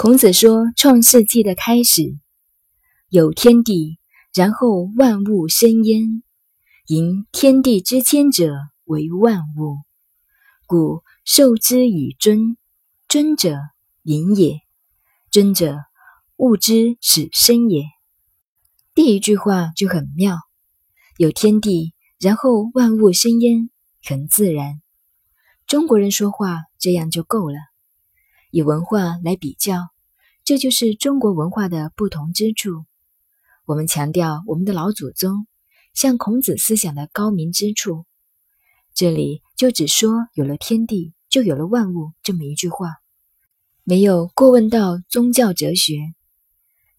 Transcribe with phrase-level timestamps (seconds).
[0.00, 2.16] 孔子说：“创世纪的开始
[3.08, 3.98] 有天地，
[4.32, 6.22] 然后万物生焉。
[6.86, 8.52] 盈天地之间者
[8.84, 9.78] 为万物，
[10.68, 12.56] 故受之以尊。
[13.08, 13.56] 尊者
[14.04, 14.60] 盈也，
[15.32, 15.76] 尊者
[16.36, 17.82] 物之始生也。”
[18.94, 20.38] 第一句话就很妙：
[21.16, 23.68] 有天地，然后万物生焉，
[24.04, 24.80] 很自然。
[25.66, 27.56] 中国人说话这样就够了。
[28.50, 29.88] 以文化来比较，
[30.44, 32.84] 这就是中国文化的不同之处。
[33.64, 35.46] 我们强调我们的老祖宗
[35.92, 38.06] 像孔子思想的高明之处，
[38.94, 42.96] 这里就只说有了天地，就有了万物这么一句话，
[43.84, 46.14] 没有过问到宗教哲学。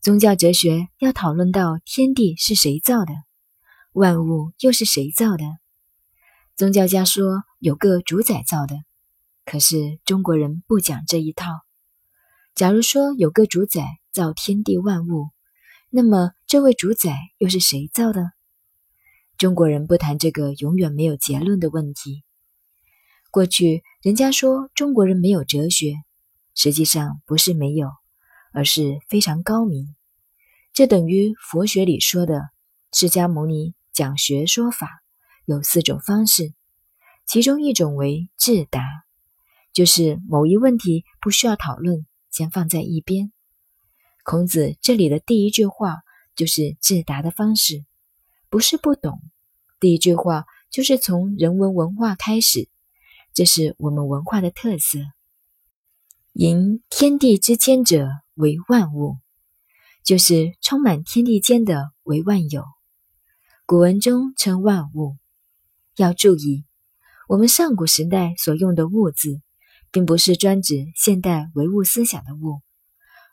[0.00, 3.12] 宗教哲学要讨论到天地是谁造的，
[3.92, 5.44] 万物又是谁造的？
[6.54, 8.87] 宗教家说有个主宰造的。
[9.50, 11.46] 可是中国人不讲这一套。
[12.54, 15.30] 假如说有个主宰造天地万物，
[15.88, 18.32] 那么这位主宰又是谁造的？
[19.38, 22.24] 中国人不谈这个永远没有结论的问题。
[23.30, 25.94] 过去人家说中国人没有哲学，
[26.54, 27.88] 实际上不是没有，
[28.52, 29.96] 而是非常高明。
[30.74, 32.50] 这等于佛学里说的
[32.92, 35.02] 释迦牟尼讲学说法
[35.46, 36.52] 有四种方式，
[37.26, 38.82] 其中一种为智达。
[39.72, 43.32] 就是某一问题不需要讨论，先放在一边。
[44.24, 45.98] 孔子这里的第一句话
[46.34, 47.84] 就是自答的方式，
[48.50, 49.20] 不是不懂。
[49.80, 52.68] 第一句话就是从人文文化开始，
[53.32, 54.98] 这是我们文化的特色。
[56.32, 59.16] 盈天地之间者为万物，
[60.04, 62.64] 就是充满天地间的为万有。
[63.66, 65.16] 古文中称万物，
[65.96, 66.64] 要注意，
[67.28, 69.40] 我们上古时代所用的“物”字。
[69.90, 72.60] 并不是专指现代唯物思想的物，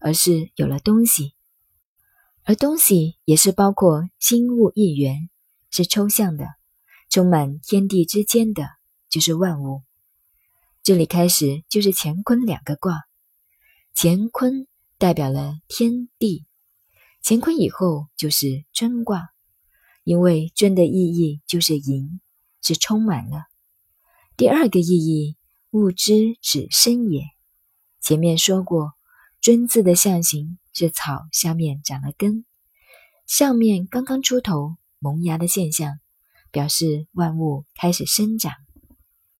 [0.00, 1.34] 而是有了东西，
[2.44, 5.30] 而东西也是包括心物一元，
[5.70, 6.46] 是抽象的，
[7.10, 8.68] 充满天地之间的，
[9.10, 9.82] 就是万物。
[10.82, 13.02] 这里开始就是乾坤两个卦，
[13.94, 16.46] 乾坤代表了天地，
[17.22, 19.30] 乾坤以后就是尊卦，
[20.04, 22.20] 因为尊的意义就是盈，
[22.62, 23.44] 是充满了。
[24.36, 25.36] 第二个意义。
[25.74, 27.24] 物之指生也。
[28.00, 28.92] 前面说过，
[29.40, 32.44] 尊字的象形是草下面长了根，
[33.26, 35.98] 上面刚刚出头萌芽的现象，
[36.52, 38.52] 表示万物开始生长。